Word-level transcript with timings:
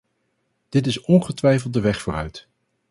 Dit 0.69 0.87
is 0.87 1.01
ongetwijfeld 1.01 1.73
de 1.73 1.81
weg 1.81 2.01
vooruit. 2.01 2.47